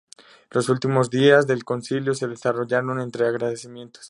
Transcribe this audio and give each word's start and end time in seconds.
Los 0.49 0.67
últimos 0.69 1.11
días 1.11 1.45
del 1.45 1.63
concilio 1.63 2.15
se 2.15 2.27
desarrollaron 2.27 2.99
entre 2.99 3.27
agradecimientos. 3.27 3.99